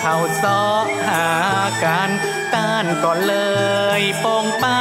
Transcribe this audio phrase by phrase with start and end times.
[0.00, 0.62] เขาซอ
[1.06, 1.26] หา
[1.84, 2.10] กัน
[2.54, 3.36] ต้านก่อนเล
[4.00, 4.79] ยปองป้า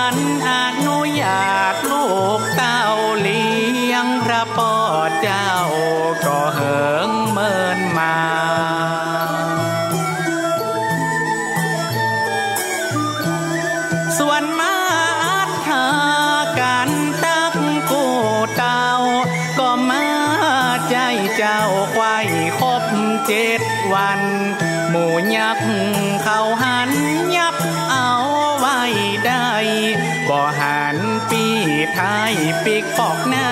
[32.81, 33.47] กปอกหน้า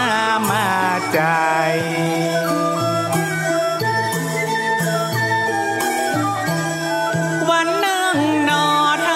[0.50, 0.68] มา
[1.14, 1.20] ใจ
[7.50, 8.18] วันนั่ง
[8.50, 8.68] นอ
[9.04, 9.12] ไท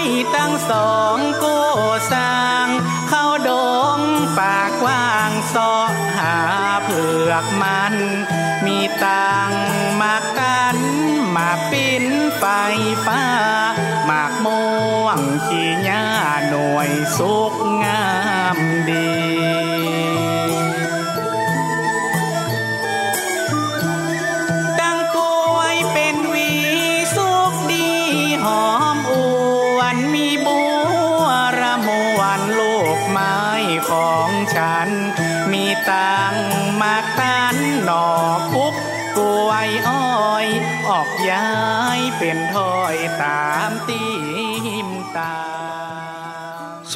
[0.00, 0.02] ย
[0.34, 1.46] ตั้งสองโก
[2.12, 2.66] สร้าง
[3.08, 3.50] เข้าด
[3.96, 3.98] ง
[4.38, 5.74] ปากกว้างซอ
[6.16, 6.36] หา
[6.84, 7.94] เผือกมัน
[8.64, 9.52] มีตัง
[10.02, 10.76] มากกัน
[11.36, 12.04] มาปิ้น
[12.38, 12.44] ไฟ
[13.06, 13.22] ฟ้า
[14.10, 14.64] มากม่
[15.02, 16.06] วงขี้หญ้า
[16.48, 17.52] หน่วยสุก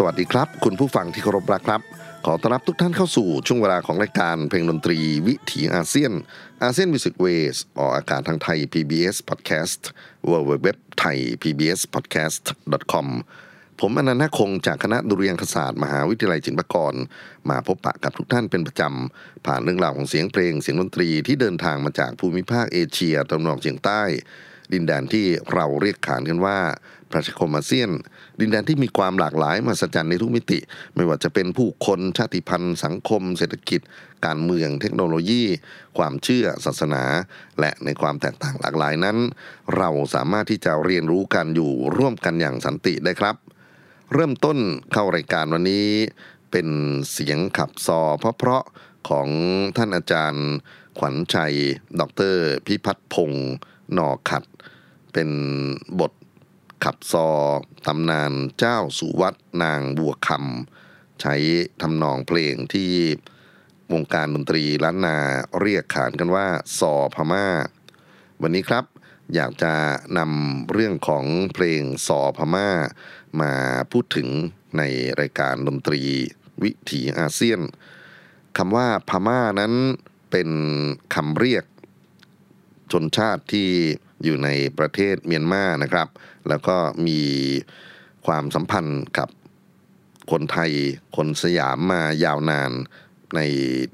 [0.03, 1.81] สวัสดีครับ คุณผู้ฟังที่เคารพรักครับ
[2.27, 6.13] ขอต้อนรับทุกท่านเข้าสู่ช่วงเวลาของรายการเพลงดนตรีวิถีอาเซียน
[6.63, 9.83] อาเซียนมิวสิกเวสออกอากาศทางไทย PBS Podcast
[10.31, 10.69] w w w
[11.01, 12.45] t h a i PBS Podcast
[12.93, 13.07] com
[13.81, 16.95] ผมอนันต์คงจากคณะดุเริยางคศาสตร์ มหาวิทยาลัยศิลปากร
[17.51, 24.03] มาพบปะกับทุกท่านเป็นประจำ ผ่านเรื่องราวของเสียงเพลงเสียงดนตรีที่เดินทางมาจากภูมิภาคเอเชียตะวันออกเฉียงใต้
[24.73, 26.59] ดินแดนที่เราเรียกขานกันว่า
[27.13, 27.91] ประชาคมอาเซียน
[28.41, 30.59] ดินแดนที่มีความหลากหลายมาสจันในทุกมิติ
[30.95, 33.81] ไม่ว่าจะเป็นผู้คนชาติพันธุ์ สังคม เศรษฐกิจ
[34.27, 35.45] การเมืองเทคโนโลยี
[35.99, 37.05] ความเชื่อศาสนา
[37.61, 39.19] และในความแตกต่างหลากหลายนั้น
[39.77, 43.37] เราสามารถที่จะเรียนรู้กันอยู่ร่วมกันอย่างสันติได้ครับ
[44.15, 44.59] เริ่มต้น
[44.93, 45.89] เข้ารายการวันนี้
[46.51, 46.69] เป็น
[47.13, 48.01] เสียงขับซอ
[48.39, 49.29] เพราะๆของ
[49.77, 50.49] ท่านอาจารย์
[50.99, 51.55] ขวัญชัย
[52.01, 52.03] ด
[52.33, 52.35] ร
[52.67, 53.51] พิพัฒน์พงศ์
[53.93, 54.45] หนอขัด
[55.13, 55.31] เป็น
[56.01, 56.13] บท
[56.85, 57.29] ขับซอ
[57.87, 61.35] ตำนานเจ้าสุวัตนางบัวคำใช้
[61.83, 62.93] ทำนองเพลงที่
[63.93, 65.19] วงการดนตรีล้านนา
[65.61, 66.47] เรียกขานกันว่า
[66.79, 67.47] ซอพม่า
[68.43, 68.85] วันนี้ครับ
[69.35, 69.75] อยากจะ
[70.19, 71.25] นำเรื่องของ
[71.55, 72.69] เพลงซอพม่า
[73.41, 73.53] มา
[73.93, 74.29] พูดถึง
[74.79, 74.83] ใน
[75.21, 76.03] รายการดนตรี
[76.63, 77.61] วิถีอาเซียน
[78.57, 79.73] คำว่าพม่านั้น
[80.31, 80.51] เป็น
[81.15, 81.65] คำเรียก
[82.93, 83.71] ชนชาติที่
[84.25, 86.09] อยู่ในประเทศเมียนมานะครับ
[86.49, 86.77] แล้วก็
[87.07, 87.21] มี
[88.27, 89.29] ความสัมพันธ์กับ
[90.31, 90.73] คนไทย
[91.17, 92.73] คนสยามมายาวนาน
[93.37, 93.41] ใน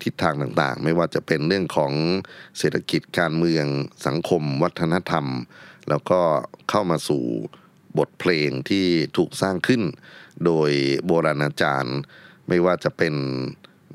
[0.03, 1.93] ทิศทางต่างๆ ไม่ว่าจะเป็นเรื่องของ
[2.59, 3.67] เศรษฐกิจการเมือง
[4.07, 5.27] สังคม วัฒนธรรม
[5.89, 6.21] แล้วก็
[6.71, 7.25] เข้ามาสู่
[7.99, 8.87] บทเพลงที่
[9.17, 9.83] ถูกสร้างขึ้น
[10.45, 10.71] โดย
[11.07, 11.99] โบราณอาจารย์
[12.49, 13.15] ไม่ว่าจะเป็น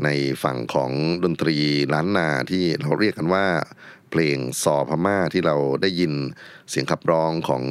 [0.03, 0.09] ใน
[0.43, 0.91] ฝั่งของ
[1.23, 1.57] ดนตรี
[1.93, 3.47] ล้านนาที่เราเรียกกันว่า
[4.11, 6.13] เพลงซอพม่าที่เราได้ยิน
[6.69, 7.63] เสียงขับร้องของ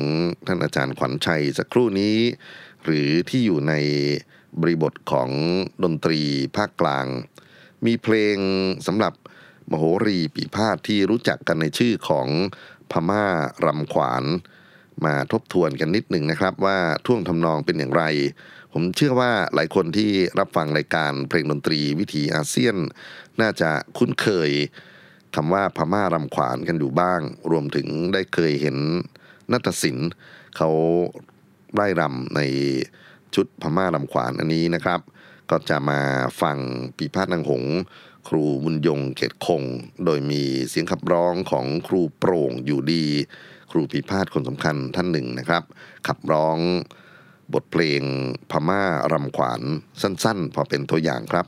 [0.46, 2.18] ท่านอาจารย์ขวัญชัยสักครู่นี้
[2.84, 3.74] หรือที่อยู่ใน
[4.60, 5.30] บริบทของ
[5.84, 6.20] ดนตรี
[6.56, 7.06] ภาคกลาง
[7.86, 8.36] มีเพลง
[8.86, 9.12] สำหรับ
[9.70, 12.28] มโหรีปีพาทที่รู้จักกันในชื่อของ
[12.90, 13.24] พม่า
[13.66, 14.24] รำขวาน
[15.04, 18.04] มาทบทวนกันนิดหนึ่งนะครับ ว่าท่วงทำนองเป็นอย่างไร
[18.72, 22.76] ผมเชื่อว่าหลายคนที่รับฟังรายการเพลงดนตรีวิถีอาเซียน
[23.40, 24.50] น่าจะคุ้นเคย
[25.34, 28.76] คำว่าพม่ารำขวานกันอยู่บ้าง รวมถึงได้เคยเห็น
[29.52, 30.10] นัตศิลป์
[30.56, 30.70] เขา
[31.74, 32.40] ไร่รำใน
[33.34, 35.00] ชุดพม่ารำขวานอันนี้นะครับ
[35.50, 36.00] ก็จะมา
[36.42, 36.58] ฟัง
[36.96, 37.64] ปีพาทนางหง
[38.28, 39.62] ครูบุญยงเขตคง
[40.04, 43.04] โดยมีเสียงขับร้องของครูโปร่งอยู่ดี
[43.70, 45.62] ครูปีพาทคนสำคัญท่านหนึ่งนะครับ
[46.06, 46.58] ขับร้อง
[47.54, 48.02] บทเพลง
[48.50, 49.60] พม่ารำขวาน
[50.02, 51.46] สั้นๆ พอเป็นตัวอย่างครับ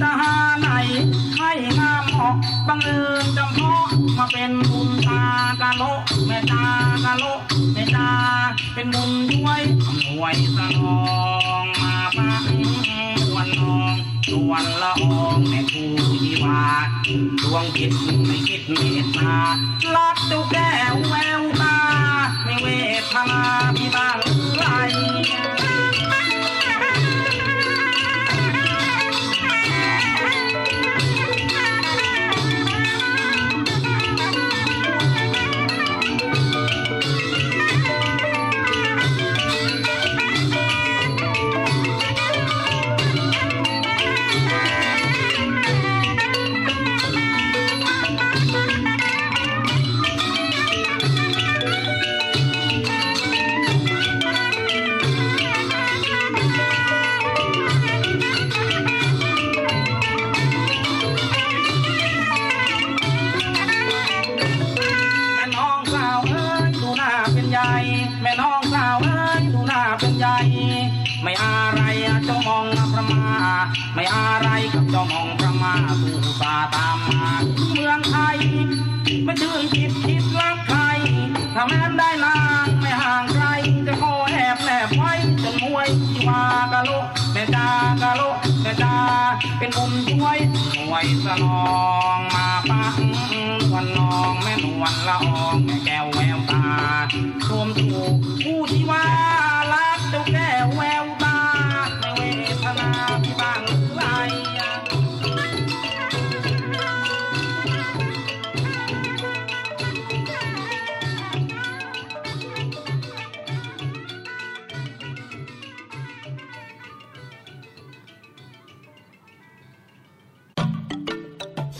[0.00, 0.68] จะหาไหน
[1.38, 2.36] ให้งามออก
[2.68, 3.86] บังเอิญจำเพาะ
[4.18, 5.22] มาเป็นบุญตา
[5.60, 5.82] กะโล
[6.26, 6.64] แม่ตา
[7.04, 7.24] กะโล
[7.72, 8.10] แม่ตา
[8.74, 10.98] เป็นบุญช่วยอำนวยสนอ
[11.62, 12.44] งมาฟัง
[13.34, 13.94] วันนอง
[14.28, 15.86] สวนละอองแม่ครู
[16.22, 17.92] ที่วาดดวงจิต
[18.26, 19.36] ไม่คิดเมตตา
[19.94, 21.78] ลักตุกแก้วแววตา
[22.44, 22.66] ไม่เว
[23.12, 23.42] ทนา
[23.76, 24.08] พี่บ้า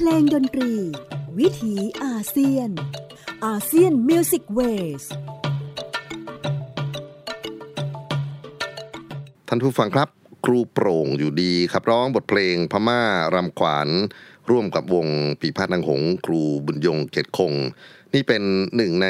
[0.02, 0.73] เพลงดนตรี
[1.38, 2.71] วิถีอาเซียน
[3.47, 5.02] ASEAN Music Ways
[9.49, 10.09] ท่านผู้ฟังครับ
[10.45, 13.02] ครูโปร่งอยู่ดีครับร้องบทเพลงพม่า
[13.35, 13.88] รำขวาน
[14.50, 15.07] ร่วมกับวง
[15.40, 17.52] ปี่พาทย์นางหงส์ ครูบุญยงค์ เกตุคง
[18.14, 18.42] นี่เป็น
[18.76, 19.09] หนึ่งใน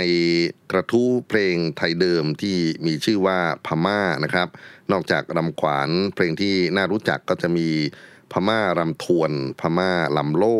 [0.73, 2.57] ตระกูลเพลงไทยเดิมที่
[2.87, 4.49] มีชื่อว่าพม่านะครับ
[4.93, 7.69] นอกจากรำขวานเพลงที่น่ารู้จักก็จะมี
[8.33, 10.59] พม่ารำทวน พม่าลำโล่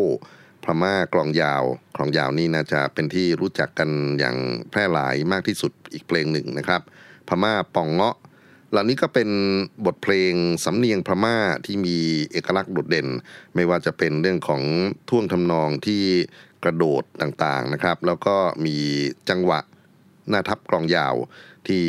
[0.65, 1.63] พม่ากลองยาว
[1.95, 4.35] กลองยาวนี่น่าจะเป็นที่รู้จักกันอย่าง
[4.69, 6.81] แพร่หลายมากที่สุดอีกเพลงหนึ่งนะครับ
[7.27, 8.15] พม่าปองเงาะ
[8.71, 9.29] เหล่านี้ก็เป็น
[9.85, 10.33] บทเพลง
[10.65, 11.97] สำเนียงพม่าที่มี
[12.31, 13.07] เอกลักษณ์โดดเด่น
[13.55, 14.61] ไม่ว่าจะเป็นเรื่องของ
[15.09, 16.03] ท่วงทำนองที่
[16.63, 18.35] กระโดดต่างๆนะครับ แล้วก็
[18.65, 18.77] มี
[19.29, 19.59] จังหวะ
[20.29, 21.15] หน้าทับกลองยาว
[21.67, 21.83] ที่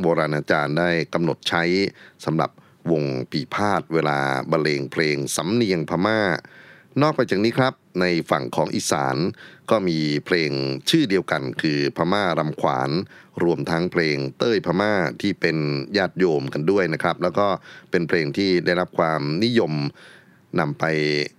[0.00, 1.62] โบราณอาจารย์ได้กำหนดใช้
[2.24, 2.50] สำหรับ
[2.90, 4.18] วงปีพาดเวลา
[4.50, 6.20] บรรเลงเพลงสำเนียงพม่า
[7.02, 9.16] นอกไปจากนี้ครับ ในฝั่งของอีสาน
[9.70, 10.50] ก็มีเพลง
[10.90, 12.90] ชื่อเดียวกันคือพม่ารำขวาน
[13.44, 15.56] รวมทั้งเพลงเต้ยพม่าที่เป็น
[15.96, 17.46] ญาติโยมกันด้วยนะครับ แล้วก็
[17.90, 19.72] เป็นเพลงที่ได้รับความนิยม
[20.60, 20.84] นำไป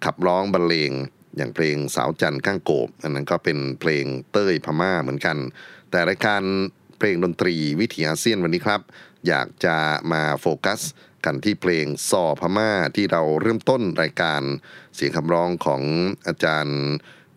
[0.05, 0.91] ขับร้องบรรเลง
[1.38, 5.38] อย่างเพลงสาวจันทร์ก้างโกบ อันนั้นก็เป็นเพลงเต้ยพม่าเหมือนกัน
[5.91, 6.41] แต่รายการ
[6.98, 8.81] เพลงดนตรีวิถีอาเซียนวันนี้ครับ
[9.27, 9.75] อยากจะ
[10.12, 10.79] มาโฟกัส
[11.26, 14.42] กันที่เพลงซอพม่าที่เราเริ่มต้นรายการ
[14.96, 15.82] เสียงคำร้องของ
[16.28, 16.80] อาจารย์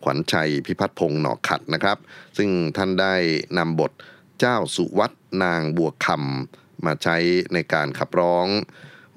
[0.03, 1.97] ขวัญชัยพิพัฒน์พงศ์หนอกขัดนะครับ
[2.37, 3.15] ซึ่งท่านได้
[3.57, 3.91] นำบท
[4.39, 5.11] เจ้าสุวัต
[5.43, 7.17] นางบัวคำมาใช้
[7.53, 8.47] ในการขับร้อง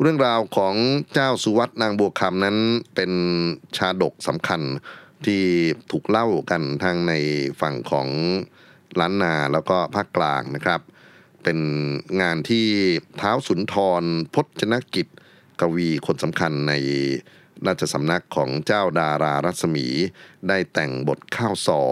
[0.00, 0.74] เรื่องราวของ
[1.14, 2.58] เจ้าสุวัตนางบัวคำนั้น
[2.94, 3.12] เป็น
[3.76, 4.62] ชาดกสำคัญ
[5.26, 5.42] ที่
[5.90, 7.12] ถูกเล่ากันทางใน
[7.60, 8.08] ฝั่งของ
[9.00, 10.80] ล้านนาแล้วก็ภาคกลางนะครับ
[11.48, 11.64] เป็น
[12.22, 12.66] งานที่
[13.18, 14.02] เท้าสุนทร
[14.34, 15.06] พจนกิจ
[15.60, 16.72] กวีคนสำคัญใน
[17.66, 19.86] ราชสำนักของเจ้าดารารัศมี
[20.48, 21.82] ได้แต่งบทข้าวซอ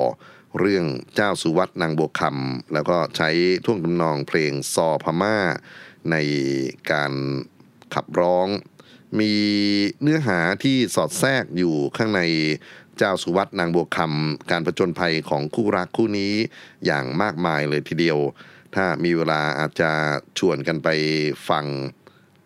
[0.59, 0.85] เรื่อง
[1.15, 3.31] เจ้าสุวัตนางบัวคำแล้วก็ใช้
[3.65, 5.39] ท่วงทำนองเพลงซอพม่า
[6.11, 6.17] ใน
[6.93, 7.13] การ
[7.95, 8.49] ขับร้อง
[9.19, 9.33] มี
[10.03, 12.23] เนื้อหาที่สอดแทรกอยู่ข้างใน
[12.99, 16.35] เจ้าสุวัตนางบัวคำการประจนภัยของคู่รักคู่นี้
[16.85, 18.21] อย่างมากมายเลยทีเดียว
[18.75, 19.91] ถ้ามีเวลาอาจจะ
[20.39, 20.89] ชวนกันไป
[21.49, 21.65] ฟัง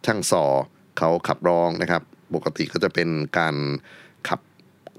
[0.06, 0.44] ช่างซอ
[0.98, 2.02] เขาขับร้องนะครับ
[2.34, 3.08] ปกติก็จะเป็น
[3.38, 3.56] การ
[4.28, 4.40] ขับ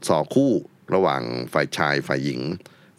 [0.08, 0.52] ซอคู่
[0.94, 1.22] ระหว่าง
[1.54, 2.42] ฝ่ายชายฝ่ายหญิง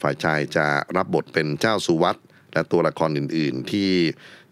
[0.03, 2.17] ฝ่ายชายจะรับบทเป็นเจ้าสุวัต
[2.53, 3.91] และตัวละครอื่น ๆ ที่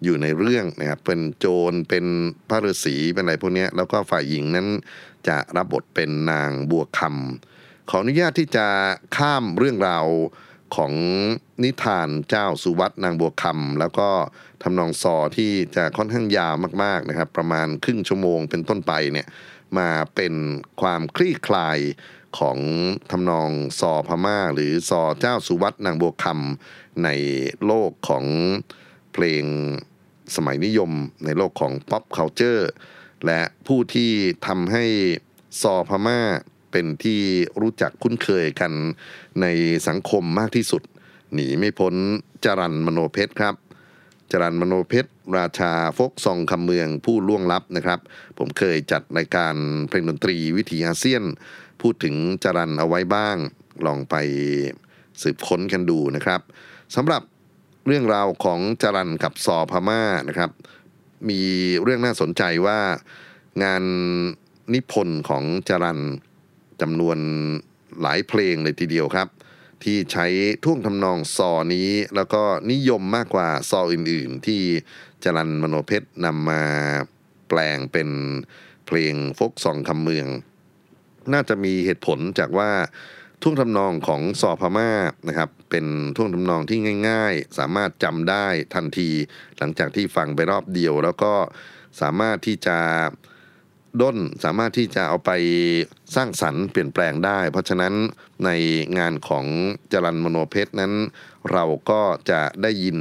[0.05, 2.05] อยู่ในเรื่องนะครับเป็นโจรเป็น
[2.49, 4.69] พระฤาษีเป็นอะไรพวกนี้แล้วก็ฝ่ายหญิงนั้น
[5.29, 8.67] จะรับบทเป็นนางบัวคำขออนุญาตที่จะ
[9.17, 10.07] ข้ามเรื่องราว
[10.77, 10.93] ของ
[11.63, 14.09] นิทานเจ้าสุวัตนางบัวคำแล้วก็
[14.63, 19.27] ทำนองซอที่จะค่อนข้างยาวมากๆนะครับ ประมาณครึ่งชั่วโมงเป็นต้นไปเนี่ย
[19.79, 20.35] มาเป็น
[20.81, 21.79] ความคลี่คลาย
[22.39, 22.59] ของ
[23.11, 27.09] ทำนองซอพม่า หรือซอเจ้าสุวัตนางบัวคำใน
[27.67, 28.25] โลกของ
[29.13, 29.45] เพลง
[30.37, 30.91] สมัยนิยม
[31.25, 32.65] ในโลกของ pop culture
[33.27, 34.13] และผู้ที่
[34.47, 34.85] ทำให้
[35.63, 36.21] ซอพม่า
[36.71, 37.21] เป็นที่
[37.61, 38.73] รู้จักคุ้นเคยกัน
[39.41, 39.47] ใน
[39.89, 40.83] สังคมมากที่สุด
[41.35, 41.95] หนีไม่พ้น
[42.45, 43.55] จรันมโนเพชรครับ
[44.31, 48.01] จรันมโนเพชร ราชาฟกซองคำเมืองผู้ล่วงลับนะครับ
[48.39, 49.55] ผมเคยจัดรายการ
[49.89, 51.23] เพลงดนตรีวิถีอาเซียน
[51.81, 53.37] พูดถึงจรันเอาไว้บ้าง
[53.87, 54.15] ลองไป
[55.23, 56.41] สืบค้นกันดูนะครับ
[56.97, 57.23] สำหรับ
[57.87, 60.51] เรื่องราวของจรันกับซอพม่านะครับ
[61.29, 61.41] มี
[61.83, 62.81] เรื่องน่าสนใจว่า
[63.63, 63.85] งาน
[64.75, 66.01] นิพนธ์ของจรัน
[66.81, 67.19] จำนวน
[68.03, 69.29] หลายเพลงเลยทีเดียวครับ
[69.85, 70.27] ที่ใช้
[70.65, 72.43] ท่วงทำนองซอนี้ แล้วก็
[72.73, 74.63] นิยมมากกว่าซออื่น ๆ ที่
[75.25, 76.63] จรันมโนเพชรนำมา
[77.49, 78.09] แปลงเป็น
[78.87, 80.27] เพลงฟกซองคำเมือง
[81.33, 82.71] น่าจะมีเหตุผลจากว่า
[83.43, 84.91] ท่วงทำนองของซอพม่า
[85.29, 89.11] นะครับเป็นท่วงทำนองที่ง่าย ๆ สามารถจำได้ทันที
[89.59, 91.33] หลังจากที่ฟังไปรอบเดียว แล้วก็
[92.01, 92.79] สามารถที่จะ
[94.03, 95.31] ด้นสามารถที่จะเอาไป
[96.15, 97.95] สร้างสรรค์เปลี่ยนแปลงได้ เพราะฉะนั้น
[98.45, 98.51] ใน
[98.99, 99.45] งานของ
[99.93, 100.93] จรันมโนเพชรนั้น
[101.53, 102.01] เราก็
[102.31, 102.99] จะได้ยิน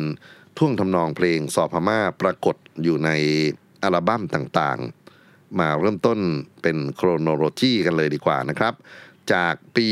[0.58, 3.10] ท่วงทำนองเพลงสอพม่าปรากฏอยู่ใน
[3.84, 6.20] อัลบั้มต่างๆ มาเริ่มต้น
[6.62, 8.74] เป็นโครโนโลจีกันเลยดีกว่านะครับ
[9.34, 9.89] จากปี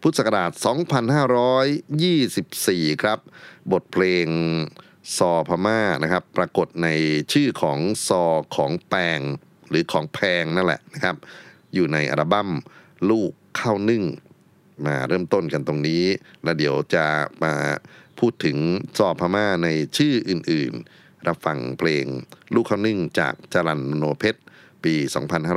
[0.00, 0.50] พุทธศักราช
[2.90, 3.18] 2524 ครับ
[3.72, 4.26] บทเพลง
[5.16, 6.88] ซอพม่านะครับ ปรากฏใน
[7.32, 7.78] ชื่อของ
[8.08, 8.24] ซอ
[8.56, 9.20] ของแปง
[9.70, 11.16] หรือของแพงนั่นแหละนะครับ
[11.74, 12.48] อยู่ในอัลบั้ม
[13.10, 14.04] ลูกข้าวนึ่ง
[14.86, 16.02] มาเริ่มต้นกันตรงนี้
[16.42, 17.06] แล้วเดี๋ยวจะ
[17.44, 17.54] มา
[18.18, 18.56] พูดถึง
[18.98, 22.06] ซอพม่าในชื่ออื่นๆ รับฟังเพลง
[22.54, 24.40] ลูกข้าวนึ่งจากจรันโนเพชร
[24.84, 24.94] ปี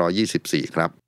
[0.08, 1.03] 2524 ครับ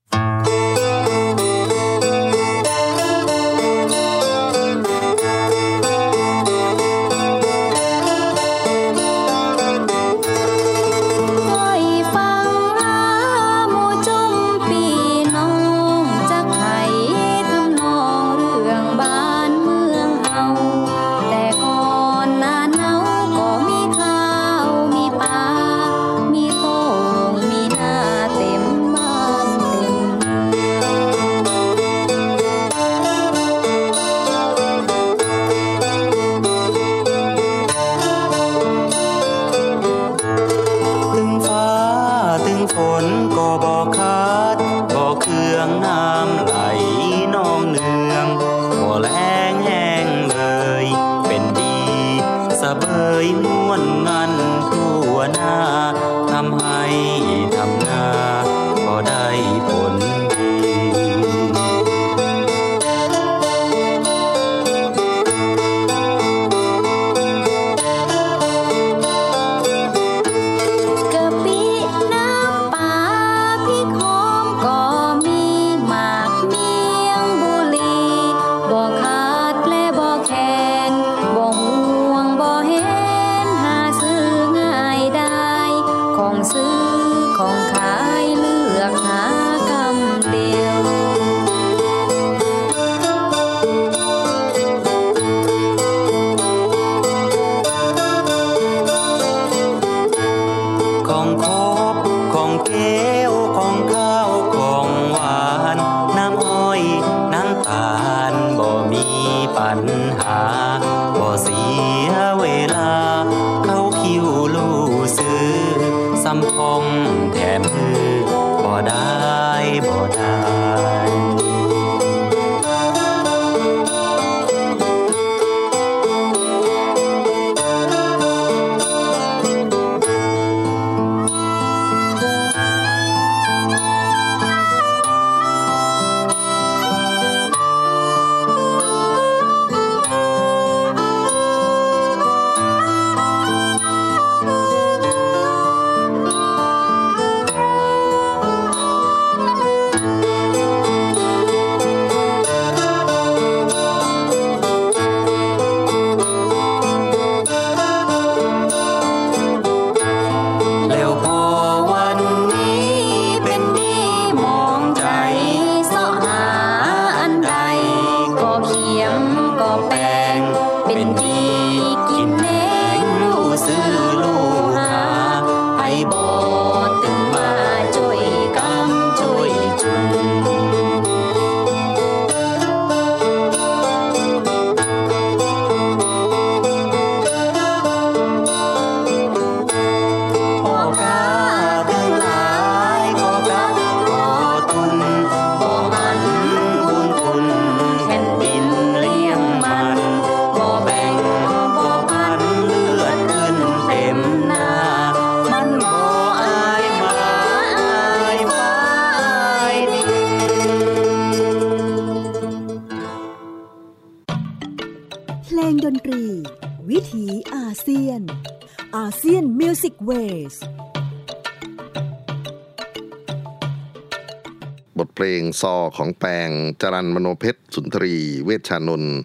[225.66, 226.50] ซอของแปง
[226.82, 229.18] จรันมโนเพชร สุนทรี เวชชานนท์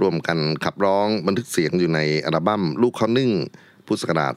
[0.00, 3.32] ร่วมกันขับร้องบันทึกเสียงอยู่ในอัลบั้มลูกเขานึ่ง
[3.86, 4.34] พุทธศักราช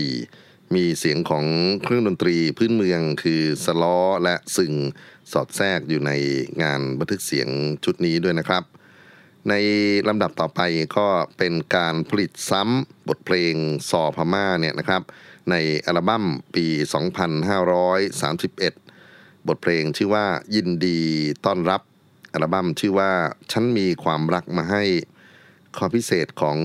[0.00, 1.44] 2524 มีเสียงของ
[1.84, 4.72] เครื่องดนตรีพื้นเมืองคือสล้อและสึง
[5.32, 6.12] สอดแทรกอยู่ใน
[6.62, 7.48] งานบันทึกเสียง
[7.84, 8.62] ชุดนี้ด้วยนะครับ
[9.48, 9.54] ใน
[10.08, 10.60] ลำดับต่อไป
[10.96, 11.06] ก็
[11.38, 13.54] เป็นการผลิตซ้ำบทเพลง
[13.88, 15.02] ซอพม่าเนี่ยนะครับ
[15.50, 15.54] ใน
[15.86, 18.87] อัลบั้มปี 2531
[19.48, 21.00] บทเพลงชื่อว่ายินดี
[21.44, 21.82] ต้อนรับ
[22.32, 23.10] อัลบั้มชื่อว่า
[23.52, 24.84] ฉันมีความรักมาให้
[25.76, 26.58] ข้อพิเศษของ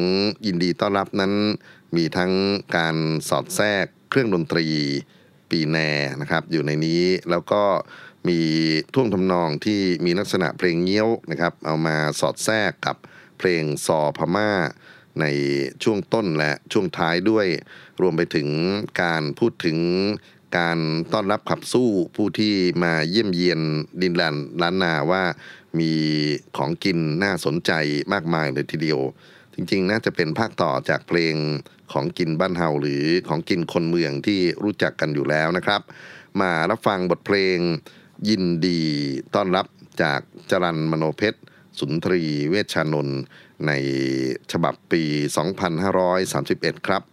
[0.46, 1.34] ยินดีต้อนรับนั้น
[1.96, 2.32] มีทั้ง
[2.76, 2.96] การ
[3.30, 4.68] สอดแทรกเครื่องดนตรี
[5.50, 5.78] ปีแน
[6.22, 7.64] นะครับอยู่ในนี้แล้วก็
[8.28, 8.40] มี
[8.94, 12.96] ท่วงทำนองที่มีลักษณะเพลงเงี้ยวนะครับเอามาสอดแทรกกับ
[13.38, 14.52] เพลงซอพม่า
[15.22, 15.26] ใน
[15.84, 17.48] ช่วงต้นและช่วงท้ายด้วย
[18.02, 18.50] รวมไปถึง
[19.02, 19.78] การพูดถึง
[20.58, 20.78] การ
[21.14, 23.60] ต้อนรับขับสู้ผู้ที่มาเยี่ยมเยียน
[24.02, 25.24] ดินแดนล้านนาว่า
[25.80, 25.92] มี
[26.58, 27.72] ของกินน่าสนใจ
[28.14, 29.00] มากมายเลยทีเดียว
[29.54, 31.36] จริงๆ น่าจะเป็นภาคต่อจากเพลง
[31.92, 35.82] ของกินบ้านเฮาหรือของกินคนเมืองที่รู้จักกันอยู่แล้วนะครับ
[36.42, 37.58] มารับฟังบทเพลง
[38.30, 38.82] ยินดี
[39.36, 39.66] ต้อนรับ
[40.02, 41.40] จากจรันมโนเพชร
[41.80, 43.22] สุนทรีเวชชานนท์
[43.68, 43.72] ใน
[44.52, 45.04] ฉบับปี
[45.76, 47.13] 2531 ครับ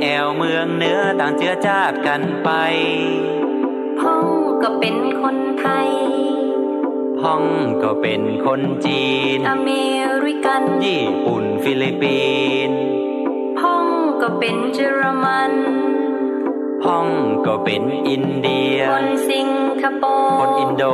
[0.00, 2.50] แอวเมืองเหนือต่างเจือจาดกันไป
[4.00, 4.24] พ่อง
[4.62, 5.88] ก็เป็นคนไทย
[7.20, 7.42] พ่อง
[7.82, 9.04] ก็เป็นคนจี
[9.36, 9.70] น อเม
[10.24, 12.24] ริกัน ญี่ปุ่นฟิลิปปิ
[12.68, 12.80] นส์
[13.58, 13.86] พ่อง
[14.22, 15.52] ก็เป็นเยอรมัน
[16.86, 17.08] ฮ่อง
[17.46, 19.48] ก็เป็นอินเดีย คนสิง
[19.82, 20.84] คโปร์ คนอินโด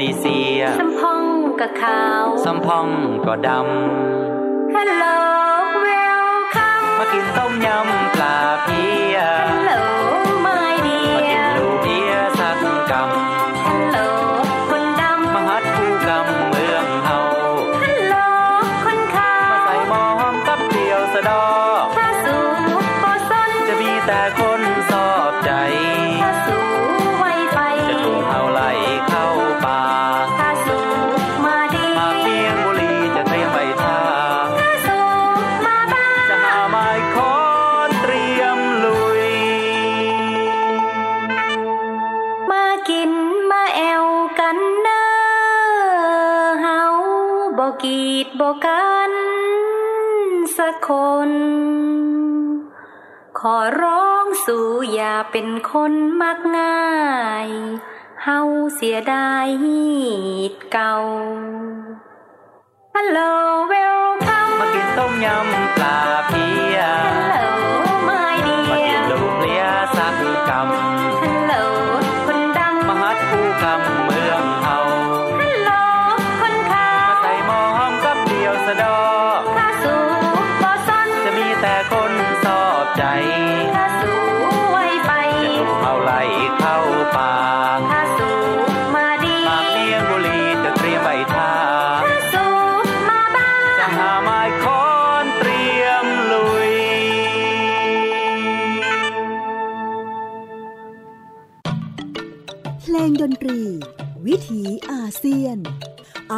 [0.00, 1.22] นีเซีย สัมพอง
[1.60, 2.88] ก็ขาวซัมพอง
[3.26, 3.48] ก็ด
[4.74, 5.16] Hello
[5.86, 8.11] welcome ำมากินต้มยำ
[50.88, 50.90] ค
[51.30, 51.32] น
[53.38, 56.90] ขอร้องสู่อย่าเป็นคนมักง่า
[57.46, 57.48] ย
[58.24, 58.40] เฮา
[58.74, 59.82] เสียดายฮี
[60.52, 60.94] ดเก่า
[62.94, 63.20] ฮัลโหล
[63.68, 66.78] เวลคัมมากินต้มยำปลาเพีย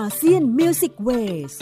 [0.05, 1.55] ASEAN Music Ways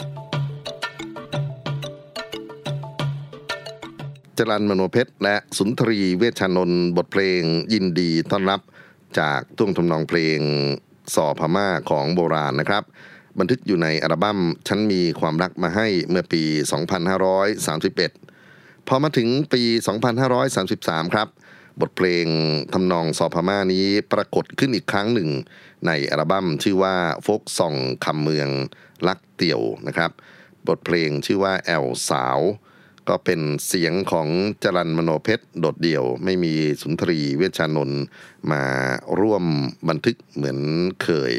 [4.37, 7.41] จรัล มโนเพ็ชร และสุนทรีเวชานนท์บทเพลง
[7.73, 8.61] ยินดีต้อนรับ
[9.19, 10.39] จากท่วงทำนองเพลง
[11.15, 12.83] ซอพม่าของโบราณนะครับ
[13.39, 16.43] บันทึกอยู่ในอัลบั้มฉันมีความรักมาให้เมื่อปี
[18.05, 19.61] 2531 พอมาถึงปี
[20.37, 21.27] 2533 ครับ
[21.81, 22.25] บทเพลง
[22.73, 25.29] ทำนองซอพม่านี้ปรากฏขึ้นอีกครั้งหนึ่ง
[25.87, 28.49] ในอัลบั้มชื่อว่าโฟล์คซองคำเมือง
[29.07, 30.11] รักเตี่ยวนะครับ
[30.67, 32.39] บทเพลงชื่อว่าแอ่วสาว
[33.09, 34.27] ก็เป็นเสียงของ
[34.63, 38.03] จรัล มโนเพ็ชรโดดเดี่ยว ไม่มีสุนทรีเวชานนท์
[38.51, 38.63] มา
[39.19, 39.43] ร่วม
[39.89, 40.59] บันทึกเหมือน
[41.03, 41.33] เคย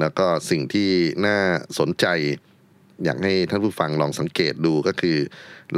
[0.00, 0.90] แล้วก็สิ่งที่
[1.26, 1.38] น่า
[1.78, 2.06] สนใจ
[3.04, 5.18] อยากให้ท่านผู้ฟังลองสังเกตดูก็คือ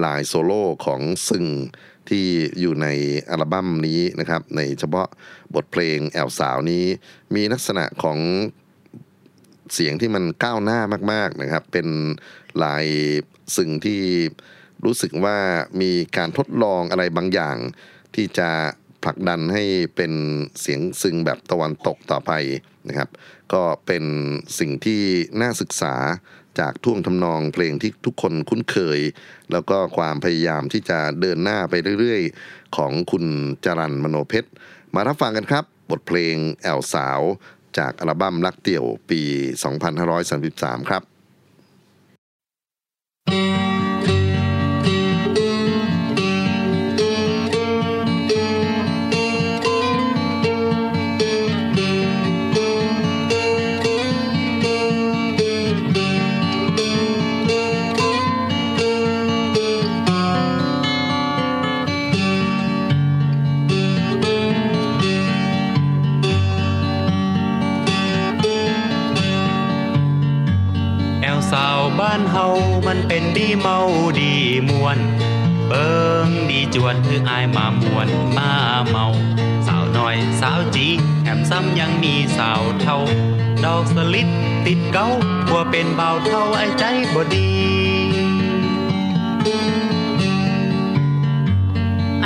[0.04, 1.44] ลายโซโล่ของซึง
[2.10, 2.26] ที่
[2.60, 2.86] อยู่ใน
[3.30, 5.08] อัลบั้มนี้นะครับ ในเฉพาะ
[5.54, 6.84] บทเพลงแอลสาวนี้
[7.34, 8.18] มีลักษณะของ
[9.74, 10.80] เสียงที่มันก้าวหน้า
[11.12, 11.88] มาก ๆนะครับ เป็น
[12.62, 12.86] ลาย
[13.56, 14.02] ซึงที่
[14.84, 15.38] รู้สึกว่า
[15.80, 17.56] มีการทดลองอะไรบางอย่าง
[18.14, 18.50] ที่จะ
[19.04, 19.64] ผลักดันให้
[19.96, 20.12] เป็น
[20.60, 22.32] เสียงซึงแบบตะวันตกต่อไป
[22.88, 23.08] นะครับ
[23.52, 24.04] ก็เป็น
[24.58, 25.02] สิ่งที่
[25.40, 25.94] น่าศึกษา
[26.60, 29.00] จากท่วงทำนองเพลงที่ทุกคนคุ้นเคย
[29.52, 33.24] แล้วก็ความพยายามที่จะเดินหน้าไปเรื่อยๆ ของคุณ
[33.64, 34.50] จรันมโนเพชร
[34.94, 37.20] มารับฟังกันครับ บทเพลงแอลสาว
[37.78, 39.22] จากอัลบั้มรักเตี่ยวปี
[40.06, 41.02] 2533 ครับ
[43.26, 43.67] แอ
[72.00, 72.46] บ้านเฮา
[72.86, 73.78] มันเป็นดีเมา
[74.20, 74.32] ดี
[74.68, 74.98] มวน
[75.68, 75.88] เบิ
[76.26, 78.52] งดีจวนคืออายมามวนมา
[78.88, 79.06] เมา
[79.66, 80.86] สาวน้อยสาวจี
[81.22, 82.98] แถมซ้ำยังมีสาวเท่า
[83.64, 84.28] ดอกสลิด
[84.66, 85.08] ติดเกา
[85.46, 86.84] หัวเป็นเบาเท่าไอ้ใจ
[87.14, 87.48] บ่ดี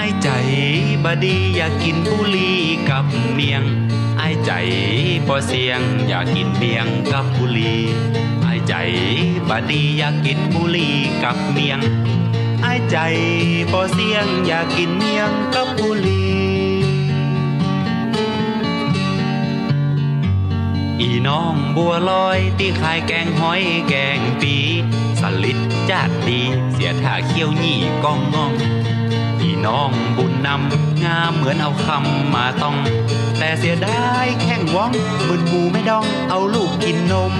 [0.04, 0.30] อ้ใจ
[1.04, 2.50] บดีอยากกินบุหรี
[2.90, 3.62] กับเมียง
[4.18, 4.50] ไอ้ใจ
[5.28, 7.74] บ่เสียงอยากกินเมียงกับบุหรี
[8.42, 8.74] ไอ้ใจ
[9.48, 10.88] บดีอยากกินบุหรี
[11.22, 11.80] กับเมียง
[12.62, 12.96] ไอ้ใจ
[13.72, 16.24] บ่เสียงอยากกินเมียงกับบุหรี
[21.00, 24.56] อีน้องบัวลอยที่ขายแกงหอยแกงปี
[25.20, 25.58] สลิด
[25.90, 26.40] จาดดี
[26.72, 28.54] เสียท่าเขี้ยวหยี่ก้องงอง
[29.66, 32.76] น้องบุญนำงามเหมือนเอาคำมาต้อง
[33.38, 34.92] แต่เสียดายแข่งว่อง
[35.28, 37.34] บุญมูไม่ดองเอาลูกกินนม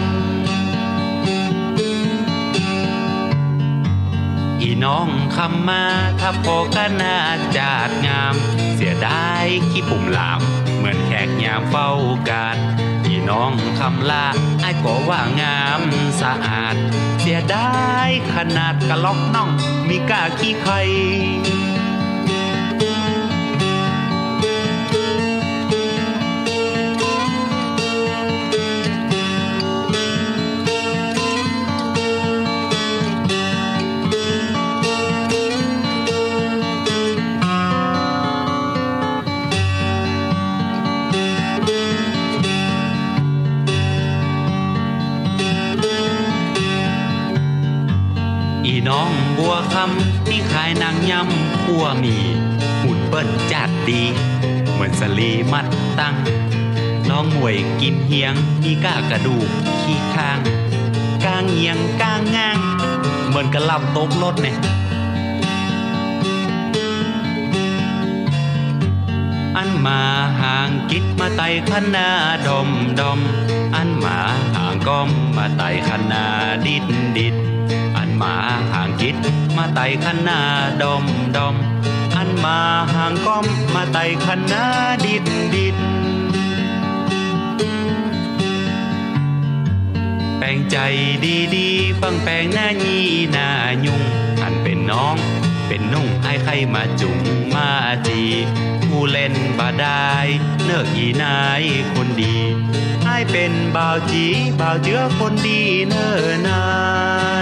[4.60, 5.84] อีน้องคำมา
[6.20, 7.16] ถ้าพอกันนา
[7.56, 8.34] จาดงาม
[8.74, 10.40] เสียดายขี้ปุ่มหลาม
[10.76, 11.90] เหมือนแขกยามเฝ้า
[12.30, 12.56] การ
[13.06, 14.26] อีน้องคำลา
[14.62, 15.80] ไอ้ก็ว่างาม
[16.20, 16.74] สะอาด
[17.20, 17.72] เสียดา
[18.06, 19.50] ยขนาดกะล็อกน่อง
[19.88, 20.80] มีกาขี้ไข่
[58.12, 59.48] ฮียงมีก้ากระดูก
[59.82, 60.38] ขี้ข้าง
[61.24, 62.58] กางเฮียงกางงาง
[63.28, 64.58] เหมือนกระลำตกรถเนี่ย
[69.56, 70.00] อันมา
[70.40, 72.08] ห่างกิดมาไต่ขนนา
[72.46, 72.68] ดม
[73.00, 73.20] ดม
[73.74, 74.16] อันมา
[74.54, 76.24] ห่างก้มมาไต่ขนนา
[76.66, 76.84] ดิด
[77.16, 77.36] ดิด
[77.96, 78.34] อันมา
[78.72, 79.16] ห่างกิด
[79.56, 80.40] มาไต่ขนนา
[80.82, 81.04] ดม
[81.36, 81.54] ดม
[82.16, 82.58] อันมา
[82.94, 84.64] ห่างก้มมาไต่ขนา
[85.04, 85.24] ดิด
[85.56, 85.76] ดิด
[90.56, 90.78] งใจ
[91.56, 92.98] ดีๆ ฟังแปลงหน้ายี
[93.32, 93.48] หน้า
[93.84, 94.02] ยุ่ง
[94.42, 95.16] อันเป็นน้อง
[95.66, 97.18] เป็นนุ่งไอ้ใครมาจุง
[97.54, 97.68] มา
[98.06, 98.20] จี
[98.86, 100.26] ผู้เล่นบาดาย
[100.64, 101.62] เนิกอีนาย
[101.94, 102.36] คนดี
[103.04, 104.24] ไอ้เป็นบ่าวจี
[104.60, 106.14] บ่าวเจือคนดีเน้อ
[106.48, 106.64] นา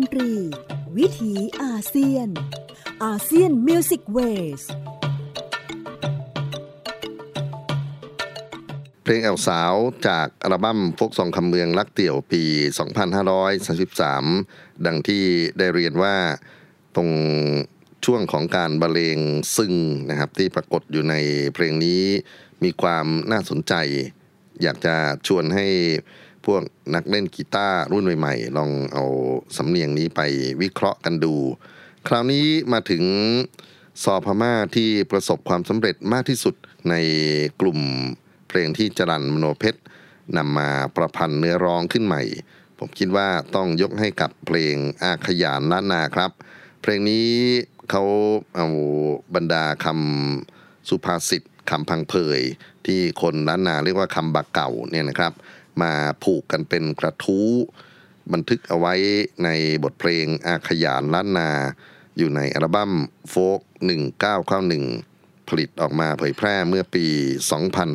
[0.00, 0.32] นตรี
[0.96, 1.32] วิถี
[1.62, 2.28] อาเซียน
[3.04, 4.62] ASEAN Music Ways
[9.02, 9.74] เพลงแอ่วสาว
[10.08, 12.42] จากอัลบั้มโฟล์คซองคำเมืองรักเตี่ยวปี
[13.64, 15.24] 2533 ดังที่
[15.58, 16.16] ได้เรียนว่า
[16.96, 17.10] ตรง
[18.04, 19.18] ช่วงของการบรรเลง
[19.56, 19.72] ซึง
[20.10, 21.14] นะครับที่ปรากฏอยู่ใน
[21.54, 22.02] เพลงนี้
[22.64, 23.74] มีความน่าสนใจ
[24.62, 24.94] อยากจะ
[25.26, 25.66] ชวนให้
[26.46, 26.62] พวก
[26.94, 29.04] นักเล่นกีตาร์รุ่นใหม่ๆ ลองเอา
[29.56, 30.20] สำเนียงนี้ไป
[30.62, 31.34] วิเคราะห์กันดู
[32.06, 33.04] คราวนี้มาถึง
[34.02, 36.54] ซอพม่าที่ประสบความสำเร็จมากที่สุด
[36.90, 36.94] ใน
[37.60, 37.78] กลุ่ม
[38.48, 39.80] เพลงที่จรันมโนเพชร
[40.36, 42.22] นำมาประพันธ์เนื้อร้องขึ้นใหม่
[42.78, 46.30] ผมคิดว่าต้องยกให้กับเพลงอาขยานล้านนาครับ
[46.82, 47.28] เพลงนี้
[47.90, 48.04] เขา
[48.56, 48.66] เอา
[49.34, 52.40] บรรดาคำสุภาษิตคำพังเพย
[52.86, 55.32] ที่คนล้านนาเรียกว่าคำบักเก่าเนี่ยนะครับ
[55.82, 55.92] มา
[56.24, 57.50] ผูกกันเป็นกระทู้
[58.32, 58.94] บันทึกเอาไว้
[59.44, 59.48] ใน
[59.84, 61.50] บทเพลงอาขยานล้านนา
[62.16, 62.92] อยู่ในอัลบั้ม
[63.30, 63.60] โฟก
[64.34, 67.06] 1991 ผลิตออกมาเผยแพร่เมื่อปี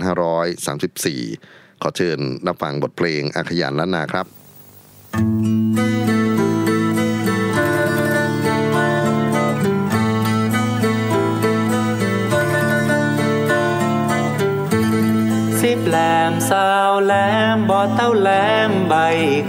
[0.08, 4.28] 2534 ขอเชิญรับฟังบทเพลงอาขยานล้านนาครับ
[15.62, 15.98] สิบแหล
[16.32, 17.14] มสาวแล
[17.96, 18.30] เต้าแหล
[18.70, 18.96] มใบ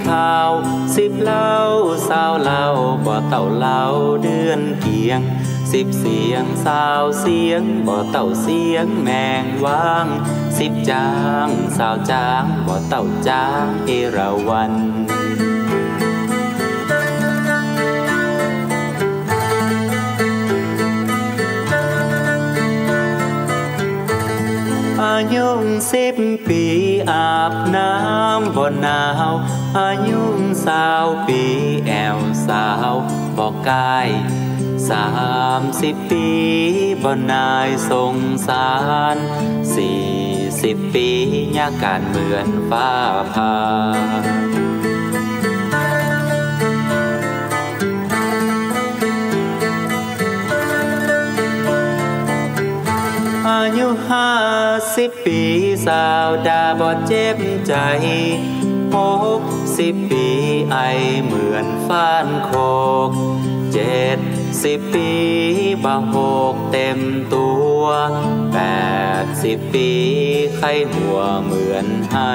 [0.06, 0.50] ขาว
[0.96, 1.52] สิบเหล่า
[2.08, 2.62] สาวเหล่า
[3.06, 3.80] บ่อเต้าเหล่า
[4.22, 5.20] เดือนเกียง
[5.72, 9.08] สิบเสียงสาวเสียงบ่อเต้าเสียงแม
[9.42, 10.06] งว่าง
[10.58, 11.10] สิบจา
[11.46, 25.48] งสาวจางบ่อเต้าจางเอราวันายุ
[25.92, 26.16] สิบ
[26.48, 26.64] ปี
[27.10, 29.34] อาบน้ำบ่หนาว
[29.78, 30.22] อายุ
[30.66, 31.42] สาวปี
[31.86, 32.94] แอวสาว
[33.36, 34.08] บอกกาย
[34.88, 35.08] สา
[35.60, 36.26] มสิบปี
[37.02, 38.70] บ่นายสงสา
[39.14, 39.16] ร
[39.74, 40.02] สี่
[40.62, 41.08] สิบปี
[41.58, 42.90] ยาการเหมือนฟ้า
[43.32, 43.54] ผ่า
[54.10, 54.30] ห้า
[54.96, 55.42] สิบปี
[55.86, 57.36] สาวดาบอดเจ็บ
[57.66, 57.74] ใจ
[58.96, 58.98] ห
[59.40, 59.42] ก
[59.78, 60.26] สิบปี
[60.72, 60.78] ไอ
[61.24, 62.50] เหมือนฟ้านโค
[63.08, 63.10] ก
[63.72, 64.18] เจ็ด
[64.62, 65.12] สิบปี
[65.84, 66.18] บาห
[66.52, 66.98] กเต็ม
[67.34, 67.82] ตัว
[68.52, 68.58] แป
[69.22, 69.90] ดสิบปี
[70.56, 72.34] ไข้หัวเหมือนไห้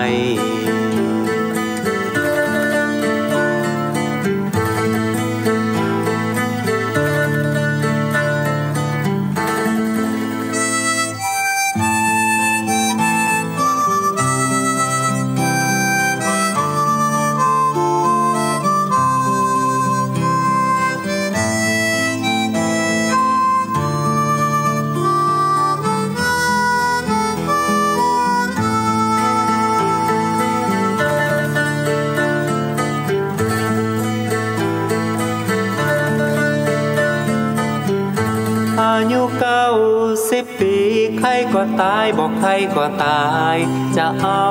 [41.60, 43.24] ก็ตายบอกใครก็ตา
[43.56, 43.58] ย
[43.98, 44.48] จะเอา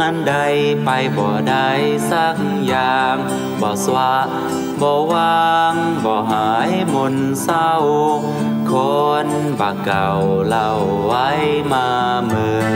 [0.00, 0.34] อันใด
[0.84, 1.68] ไปบ่ได้
[2.10, 3.16] สักอย่าง
[3.60, 4.14] บ่สวะ
[4.80, 7.72] บ่วางบ่หายมนเศร้า
[8.70, 8.72] ค
[9.24, 9.28] น
[9.60, 10.10] บักเก่า
[10.46, 10.70] เล่า
[11.06, 11.28] ไว้
[11.72, 11.88] มา
[12.26, 12.66] เมื่อ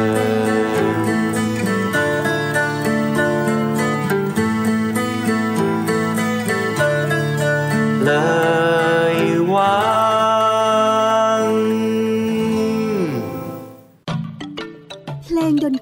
[8.05, 8.60] เล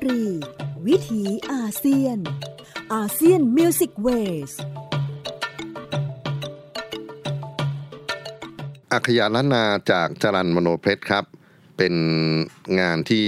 [0.09, 0.23] รี
[0.87, 2.18] วิถีอาเซียน
[2.94, 4.09] อาเซียนมิวสิกเว
[4.51, 4.53] ส
[8.92, 11.25] อัคยาลนนาจากจรันมโนเพชรครับ
[11.77, 11.94] เป็น
[12.81, 13.27] งานที่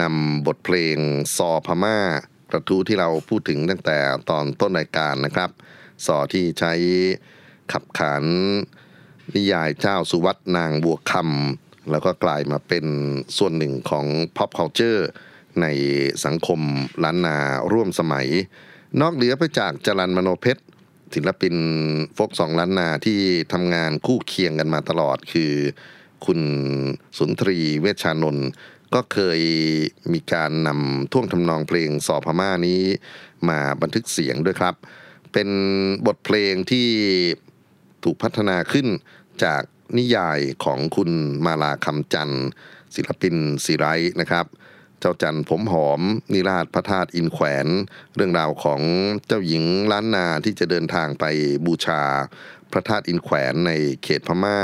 [0.00, 0.96] นำบทเพลง
[1.36, 1.98] ซอพม่า
[2.50, 3.98] กระทู้ที่เราพูดถึงตั้งแต่
[4.30, 5.50] ตอนต้นรายการนะครับ
[6.06, 6.72] ซอที่ใช้
[7.72, 8.24] ขับขาน
[9.34, 12.86] นิยายเจ้าสุวัตนางบัวคำแล้วก็กลายมาเป็น
[13.36, 15.02] ส่วนหนึ่งของ pop culture
[15.60, 15.66] ใน
[16.24, 16.60] สังคม
[17.04, 17.36] ล้านนา
[17.72, 18.28] ร่วมสมัย
[19.00, 20.62] นอกเหนือไปจากจรันมโนเพชร
[21.14, 21.56] ศิลปิน
[22.18, 23.20] ฟกสองล้านนาที่
[23.52, 25.52] ทำงานคู่เคียงกันมาตลอดคือ
[26.26, 26.40] คุณ
[27.18, 28.48] สุนทรีเวชชานนท์
[28.94, 29.40] ก็เคย
[30.12, 32.82] มีการนำท่วงทำนองเพลงสอพม่านี้
[33.48, 34.74] มาบันทึกเสียงด้วยครับ
[35.32, 35.48] เป็น
[36.06, 36.88] บทเพลงที่
[38.04, 38.86] ถูกพัฒนาขึ้น
[39.44, 39.62] จาก
[39.98, 41.10] นิยายของคุณ
[41.46, 42.46] มาลาคำจันทร์
[42.94, 43.34] ศิลปิน
[43.64, 43.86] ศิไร
[44.20, 44.46] นะครับ
[45.02, 46.00] เจ้าจันผมหอม
[46.32, 47.66] นิราชพระธาตุอินแขวน
[48.16, 48.80] เรื่องราวของ
[49.26, 51.24] เจ้าหญิงล้านนาที่จะเดินทางไป
[51.66, 52.02] บูชา
[52.72, 54.58] พระธาตุอินแขวนในเขตพม่า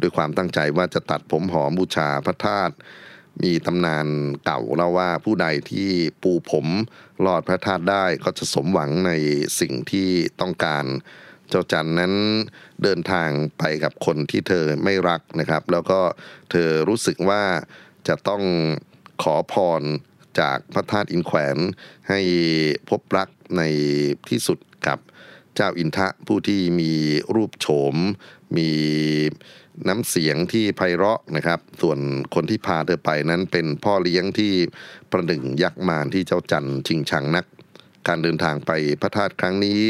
[0.00, 2.74] ด้วยความตั้งใจว่าจะตัดผมหอมบูชาพระธาตุ
[3.42, 4.06] มีตำนาน
[4.44, 5.90] เก่าเล่าว่าผู้ใดที่
[6.22, 6.66] ปูผม
[7.24, 9.12] ลอดพระธาตุได้ก็จะสมหวังใน
[9.60, 10.08] สิ่งที่
[10.40, 10.84] ต้องการ
[11.48, 12.14] เจ้าจันนั้น
[12.82, 16.00] เดินทางไปกับคนที่เธอไม่รักนะครับ แล้วก็
[16.50, 17.42] เธอรู้สึกว่า
[18.08, 18.42] จะต้อง
[19.22, 19.82] ขอพร
[20.40, 21.56] จากพระธาตุอินแขวน
[22.08, 22.20] ให้
[22.88, 23.62] พบรักใน
[24.28, 24.98] ที่สุดกับ
[25.54, 26.92] เจ้าอินทะผู้ที่มี
[27.34, 27.94] รูปโฉม
[28.56, 28.70] มี
[29.88, 31.98] น้ำเสียงที่ไพเราะนะครับ ส่วน
[32.34, 34.52] คนที่พาเธอไปนั้นเป็นพ่อเลี้ยงที่
[35.10, 37.46] ประหนึ่งยักษ์มารที่เจ้าจันชิงชังนัก
[38.06, 39.80] การเดินทางไปพระธาตุครั้งนี้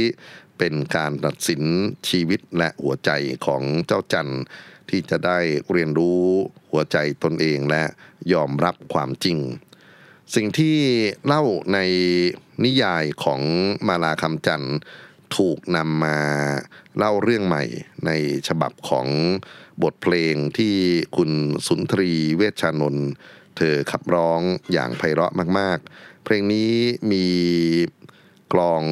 [0.59, 1.62] เป็นการตัดสิน
[2.09, 3.11] ชีวิตและหัวใจ
[3.47, 4.37] ของเจ้าจันที่
[4.90, 5.38] ที่จะได้
[5.72, 6.22] เรียนรู้
[6.70, 7.85] หัวใจตนเองและ
[8.33, 9.38] ยอมรับความจริง
[10.35, 10.77] สิ่งที่
[11.27, 11.42] เล่า
[11.75, 11.79] ใน
[12.64, 13.40] นิยายของ
[13.88, 14.79] มาลาคำจันทร์
[15.37, 16.18] ถูกนำมา
[16.96, 17.64] เล่าเรื่องใหม่
[18.07, 18.11] ใน
[18.49, 19.07] ฉบับของ
[19.83, 20.75] บทเพลงที่
[21.16, 21.31] คุณ
[21.66, 23.09] สุนทรีเวชชานนท์
[23.57, 24.40] เธอขับร้อง
[24.72, 26.72] อย่างไพเราะมาก ๆ เพลงนี้
[27.12, 27.27] มี
[28.53, 28.83] กลอง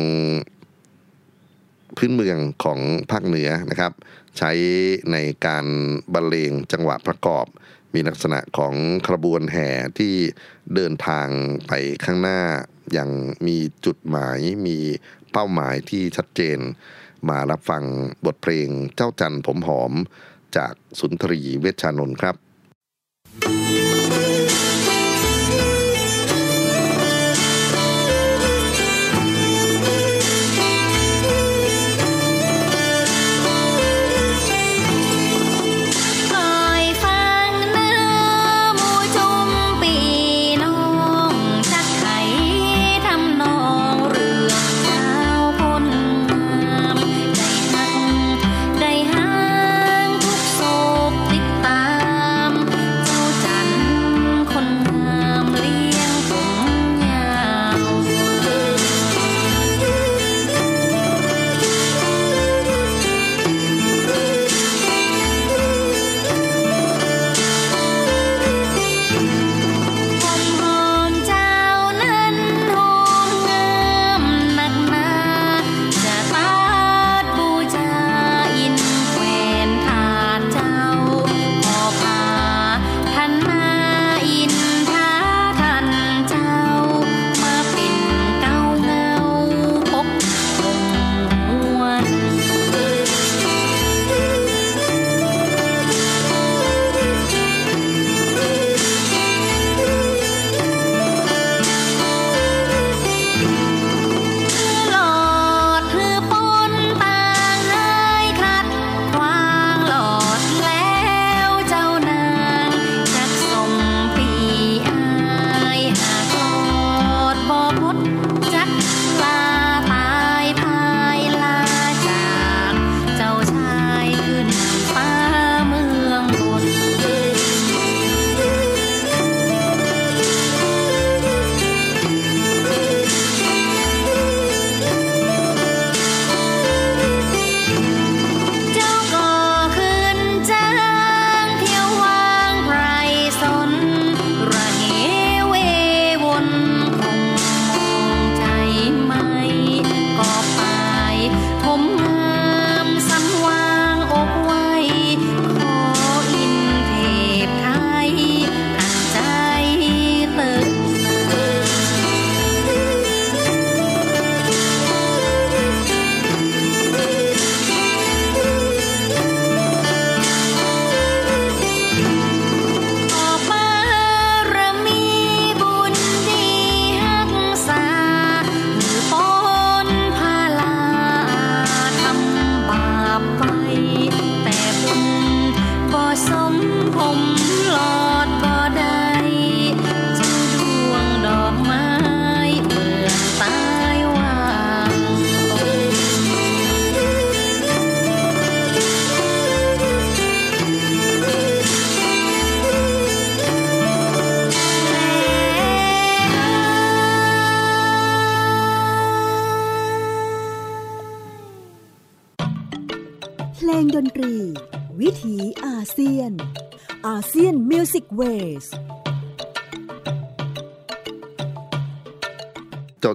[1.96, 2.78] พื้นเมืองของ
[3.10, 3.92] ภาคเหนือนะครับ
[4.38, 4.52] ใช้
[5.12, 5.16] ใน
[5.46, 5.66] การ
[6.14, 7.46] บรรเลงจังหวะประกอบ
[7.94, 8.74] มีลักษณะของ
[9.06, 9.68] ขบวนแห่
[9.98, 10.14] ที่
[10.74, 11.28] เดินทาง
[11.66, 11.72] ไป
[12.04, 12.40] ข้างหน้า
[12.92, 13.10] อย่าง
[13.46, 14.78] มีจุดหมายมี
[15.32, 16.58] เป้าหมายที่ชัดเจน
[17.28, 17.84] มารับฟัง
[18.24, 19.92] บทเพลงเจ้าจันผมหอม
[20.56, 22.36] จากสุนทรีเวชชานนท์ครับ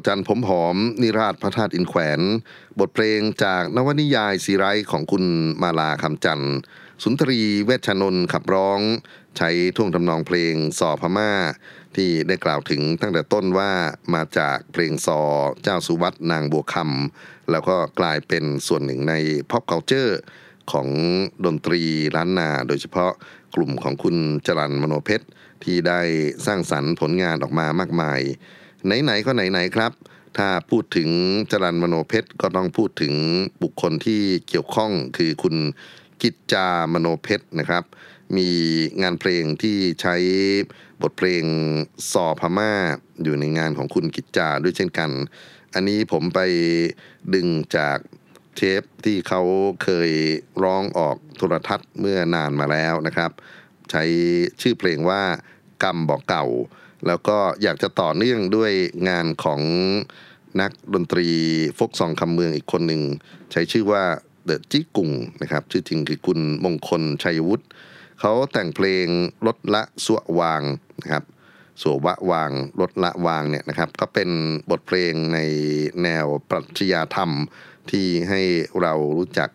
[0.10, 2.20] จันผมหอม นิราชพระธาตุอินแขวน
[2.80, 5.24] บทเพลงจากนวนิยายสีไรของคุณ
[5.62, 6.56] มาลาคำจันทร์
[7.04, 8.80] สุนทรีเวชชนนขับร้อง
[9.38, 11.32] ใช้ท่วงทำนองเพลงสอพม่า
[11.96, 13.72] ที่ได้กล่าวถึงตั้งแต่ต้นว่า
[14.14, 15.22] มาจากเพลงซอ
[15.64, 19.14] เจ้าสุวัตนางบัวคำแล้วก็กลายเป็นส่วนหนึ่งใน
[19.52, 20.14] pop culture
[20.72, 20.88] ของ
[21.46, 21.82] ดนตรี
[22.16, 23.12] ล้านนาโดยเฉพาะ
[23.56, 25.26] กลุ่มของคุณจรันมโนเพชร
[25.64, 26.02] ที่ได้
[26.46, 28.22] สร้างสรรค์ผลงานออกมามากมาย
[28.86, 29.92] ไหนๆก็ไหนๆครับ
[30.38, 31.10] ถ้าพูดถึง
[31.52, 33.14] จรันมโนเพชรก็ต้องพูดถึง
[33.64, 35.56] บุคคลที่เกี่ยวข้องคือคุณ
[36.22, 37.84] กิจจามโนเพชรนะครับ
[38.38, 38.50] มี
[39.02, 40.16] งานเพลงที่ใช้
[41.02, 41.44] บทเพลง
[42.12, 42.74] ซอพม่า
[43.24, 45.10] อยู่ในงานของคุณกิจจาด้วยเช่นกัน
[45.74, 46.40] อันนี้ผมไป
[47.34, 47.98] ดึงจาก
[48.56, 49.42] เทปที่เขา
[49.84, 50.12] เคย
[50.64, 53.32] ร้องออกโทรทัศน์เมื่อนานมาแล้วนะครับ
[53.92, 54.04] ใช้
[54.62, 55.24] ชื่อเพลงว่า
[55.84, 56.46] กรรมบอกเก่า
[57.08, 58.72] แล้วก็อยากจะต่อเนื่องด้วย
[59.10, 59.62] งานของ
[60.62, 61.28] นักดนตรี
[61.78, 63.02] ฟกซองคำเมืองอีกคนหนึ่ง
[63.52, 64.04] ใช้ชื่อว่า
[64.46, 67.66] เดอะจิกุงนะครับ ชื่อจริงคือคุณมงคลชัยวุฒิ
[68.20, 69.08] เขาแต่งเพลง
[69.46, 70.62] ลดละสววาง
[71.02, 71.24] นะครับ
[71.82, 74.30] สววะวางลดละวางเนี่ยนะครับก็เป็น
[74.70, 75.40] บทเพลงใน
[76.04, 77.32] แนวปรัชญาธรรม
[77.92, 78.42] ที่ให้
[78.82, 79.50] เรารู้จัก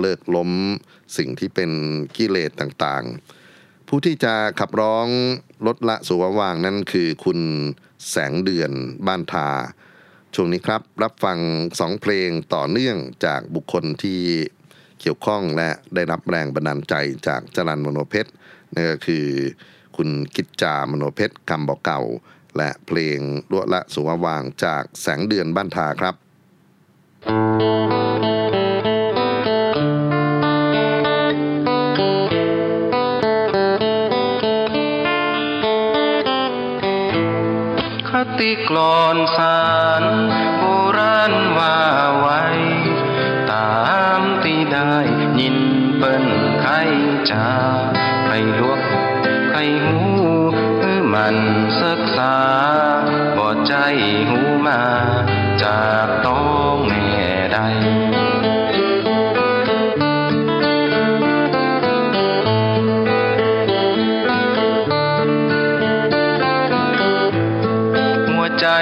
[0.00, 0.50] เลิกล้ม
[1.16, 1.70] สิ่งที่เป็น
[2.16, 3.45] กิเลสต่างๆ
[3.88, 5.06] ผู้ที่จะขับร้อง
[5.66, 7.40] ลดละสุววางนั้นคือคุณ
[8.10, 8.72] แสงเดือน
[9.06, 9.48] บ้านทา
[10.34, 11.38] ช่วงนี้ครับรับฟัง
[11.80, 14.20] สองเพลงต่อเนื่องจากบุคคลที่
[15.00, 16.94] เกี่ยวข้องและได้รับแรงบันดาลใจ
[17.26, 18.30] จากจรันมโนเพชร
[18.74, 19.26] นั่นก็คือ
[19.96, 22.00] คุณกิจจามโนเพชรกำบอกเก่า
[22.56, 23.18] และเพลง
[23.50, 26.14] ลวละสุววางจากแสงเดือนบ้านทาครับ
[28.34, 28.35] ค
[38.40, 39.60] ติกลอนสา
[40.00, 40.04] ร
[40.58, 40.64] โบ
[40.98, 41.78] ราณว่า
[42.18, 42.42] ไว้
[43.52, 43.84] ตา
[44.18, 44.94] มที่ได้
[45.40, 45.58] ยิน
[45.98, 46.26] เปิ้น
[46.60, 46.66] ไข
[47.30, 47.50] จา
[48.24, 48.80] ใครลวก
[49.50, 50.00] ใครหู
[50.80, 51.36] หือมัน
[51.80, 52.36] ศึกษา
[53.36, 53.74] บ่ใจ
[54.28, 54.82] หูมา
[55.62, 56.42] จากต้อ
[56.74, 57.04] งแม่
[57.52, 57.58] ใด
[68.68, 68.78] ใจ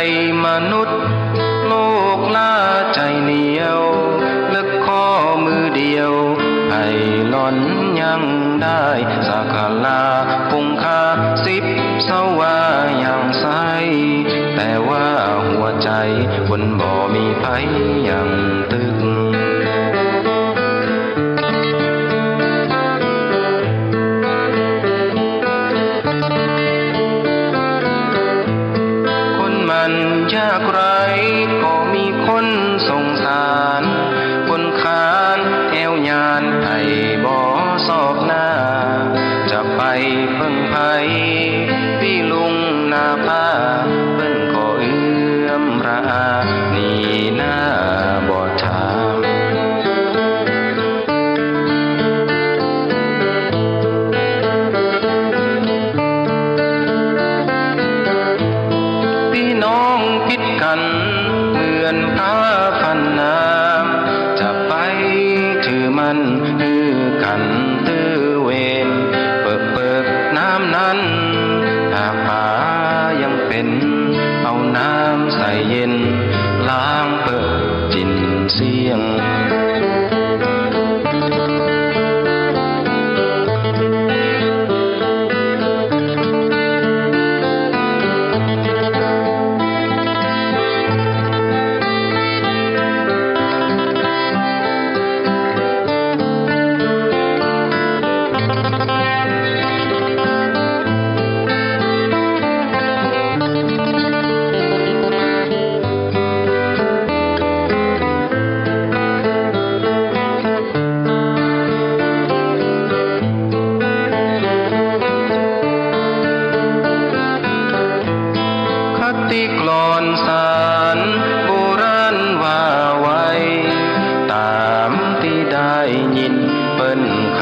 [0.46, 0.98] มนุษย์
[1.66, 1.72] โล
[2.18, 2.54] กล่า
[2.94, 3.80] ใจเหนียว
[4.54, 5.04] ลึกข้อ
[5.44, 6.12] มือเดียว
[6.72, 6.86] ให้
[7.28, 7.56] หล่อน
[8.00, 8.22] ยัง
[8.62, 8.84] ได้
[9.28, 9.54] สัก
[9.84, 10.02] ลา
[10.50, 11.04] คงคา
[11.46, 11.64] สิบ
[12.04, 12.10] เส
[12.40, 12.58] ว่า
[12.98, 13.46] อย่างใส
[14.56, 15.06] แต่ว่า
[15.48, 15.90] หัวใจ
[16.48, 17.44] บนบ่มีไผ
[18.08, 18.28] ยัง
[18.72, 18.96] ตึก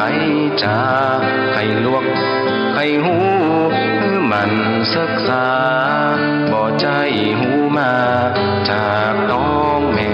[0.05, 0.09] ไข
[0.63, 0.81] จา
[1.53, 2.05] ไขลวก
[2.75, 3.15] ไขหู
[4.01, 4.53] คือมัน
[4.95, 5.49] ศึกษา
[6.53, 6.87] บ่ใจ
[7.39, 7.95] หูมา
[8.71, 10.13] จากน้องแม่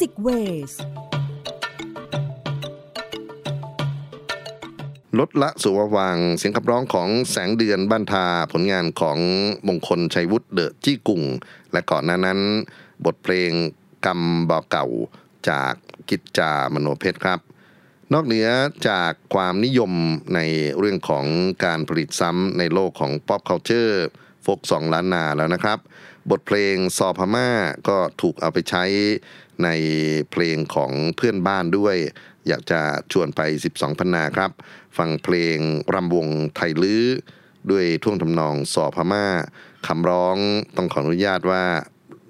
[0.00, 0.28] ซียนมิวสิกเว
[0.70, 0.72] ส
[5.18, 9.18] ลดละสุววังเสียงขับร้องของแสงเดือนบ้านทาผลงานของ
[9.68, 11.22] มงคลชัยวุฒิเดอะจี้กุง
[11.72, 12.40] และก่อนหน้านั้น
[13.04, 13.52] บทเพลง
[14.06, 14.86] กรรมบอเก่า
[15.48, 15.72] จาก
[16.10, 17.40] กิจจามโนเพชรครับ
[18.12, 18.48] นอกเหนือ
[18.88, 19.92] จากความนิยม
[20.34, 20.40] ใน
[20.78, 21.24] เรื่องของ
[21.64, 23.94] การผลิตซ้ำในโลกของ pop culture
[24.42, 25.78] โฟกสองล้านนาแล้วนะครับ
[26.30, 27.48] บทเพลงซอพม่า
[27.88, 28.84] ก็ถูกเอาไปใช้
[29.64, 29.68] ใน
[30.30, 31.96] เพลงของเพื่อนบ้านด้วย
[32.48, 32.80] อยากจะ
[33.12, 33.40] ชวนไป
[33.72, 34.50] 12พันนาครับ
[34.98, 35.58] ฟังเพลง
[35.94, 37.04] รำวงไทยลื้อ
[37.70, 39.26] ด้วยท่วงทำนองสอพม่า
[39.86, 40.36] คำร้อง
[40.76, 41.64] ต้องขออนุญาตว่า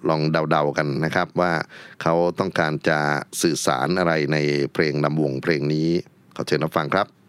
[0.09, 1.53] ลองเดาๆกันนะครับว่า
[2.03, 2.99] เขาต้องการจะ
[3.43, 4.39] สื่อสารอะไรใน
[4.73, 5.89] เพลงลำวงเพลงนี้
[6.37, 7.20] ขอเชิญรับฟังครับ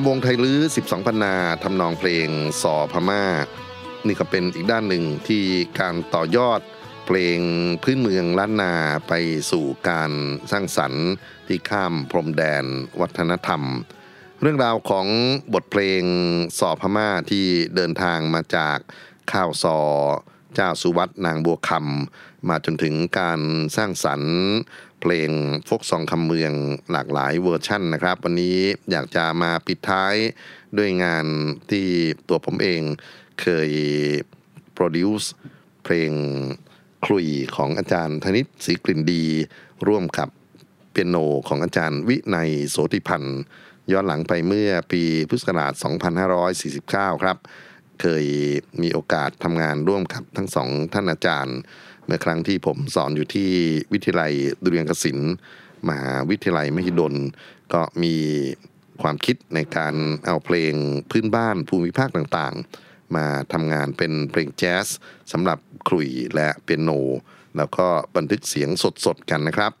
[0.00, 2.28] ำวงไทยลื้อ 12พันนาทำนองเพลง
[2.62, 3.24] สอพม่า
[4.06, 5.44] นี่ก็เป็นอีกด้านหนึ่งที่
[5.80, 6.60] การต่อยอด
[7.06, 7.38] เพลง
[7.82, 8.74] พื้นเมืองล้านนา
[9.08, 9.12] ไป
[9.50, 10.10] สู่การ
[10.50, 11.06] สร้างสรรค์
[11.46, 12.64] ที่ข้ามพรมแดน
[13.00, 13.62] วัฒนธรรม
[14.40, 15.06] เรื่องราวของ
[15.54, 16.02] บทเพลง
[16.58, 18.78] สอพม่าที่เดินทางมาจาก
[19.32, 19.78] ข้าวซอ
[20.54, 23.40] เจ้าสุวัตนางบัวคำมาจนถึงการ
[23.76, 24.36] สร้างสรรค์
[25.00, 25.30] เพลง
[25.68, 26.52] โฟล์คซองคำเมือง
[26.92, 28.58] หลากหลายเวอร์ชั่นนะครับ วันนี้
[28.90, 30.14] อยากจะมาปิดท้าย
[30.78, 31.26] ด้วยงาน
[31.70, 31.86] ที่
[32.28, 32.82] ตัวผมเอง
[33.40, 33.70] เคย
[34.72, 35.30] produce
[35.84, 36.12] เพลง
[37.04, 39.24] ขลุ่ยของอาจารย์ธนิสร์ ศรีกลิ่นดี
[39.88, 40.28] ร่วมกับ
[40.90, 41.16] เปียโน
[41.48, 43.40] ของอาจารย์วินัยโสติพันธ์
[43.92, 45.72] ย้อนหลังไปเมื่อปีพุทธศักราช
[46.48, 47.36] 2549 ครับ
[48.00, 48.26] เคย
[48.82, 51.58] มีโอกาสทำงานร่วมกับทั้งสองท่านอาจารย์
[52.08, 53.50] เมื่อครั้งที่ผมสอนอยู่ที่
[53.92, 54.32] วิทยาลัย
[54.62, 55.32] ดุเรียางกศิลป์
[55.88, 57.14] มหาวิทยาลัยมหิดล
[57.72, 58.14] ก็มี
[59.02, 59.94] ความคิดในการ
[60.26, 60.74] เอาเพลง
[61.10, 64.86] พื้นบ้านภูมิภาคต่างๆ มาทำงานเป็นเพลงแจ๊ส
[65.32, 66.90] สำหรับคลุยและเปียโน
[67.56, 67.86] แล้วก็
[68.16, 68.70] บันทึกเสียง
[69.04, 69.72] สดๆกันนะครับ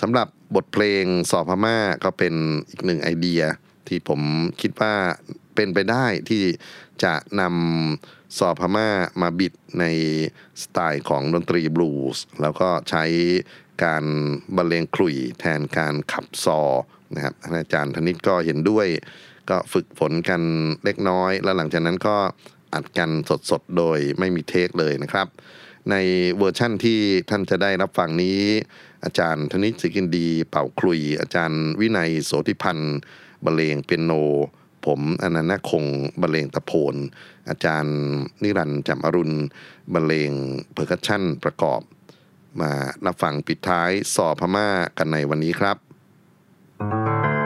[0.00, 2.34] สำหรับบทเพลงสอบพม่าก็เป็น
[2.70, 3.42] อีกหนึ่งไอเดีย
[3.88, 4.20] ที่ผม
[4.60, 4.94] คิดว่า
[5.54, 6.42] เป็นไปได้ที่
[7.04, 8.88] จะนำซอพม่า
[9.20, 9.84] มาบิดใน
[10.62, 13.04] สไตล์ของดนตรีบลูส์แล้วก็ใช้
[13.84, 14.04] การ
[14.56, 16.60] บรรเลงขลุ่ยแทนการขับซอ
[17.14, 18.86] นะครับอาจารย์ธนิสร์ก็เห็นด้วย
[19.50, 20.42] ก็ฝึกฝนกัน
[20.84, 22.16] เล็กน้อย แล้วหลังจากนั้นก็
[22.74, 23.10] อัดกัน
[23.50, 25.26] สดๆ โดยไม่มี take เลยนะครับ
[25.90, 25.96] ใน
[26.38, 26.98] เวอร์ชั่นที่
[27.30, 28.38] ท่านจะได้รับฟังนี้
[29.04, 32.98] อาจารย์ธนิสร์ ศรีกลิ่นดี เป่าขลุ่ย อาจารย์วินัยโสติพันธ์
[33.44, 34.12] บรรเลงเปียโน
[34.86, 35.84] ผมอานันท์ นาคคง
[36.20, 36.94] บรรเลงตะโพน
[37.48, 37.98] อาจารย์
[38.42, 39.36] นิรันดร์จำอรุณ
[39.94, 40.32] บรรเลง
[40.72, 41.80] percussion ประกอบ
[42.60, 42.72] มา
[43.06, 44.68] รับฟังปิดท้ายซอพม่า
[44.98, 45.76] กันในวันนี้ครับ
[47.42, 47.43] เ